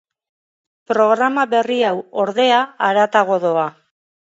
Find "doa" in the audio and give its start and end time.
3.49-3.71